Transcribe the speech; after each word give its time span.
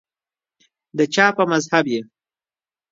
دچا 0.97 1.27
په 1.37 1.43
مذهب 1.51 1.85
یی 1.93 2.01